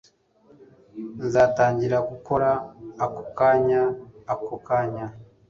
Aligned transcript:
nzatangira 1.25 1.97
gukora 2.09 2.49
ako 3.03 3.21
kanya 3.37 3.83
ako 4.33 4.55
kanya 4.67 5.05